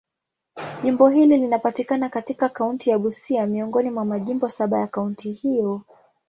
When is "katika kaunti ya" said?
2.09-2.99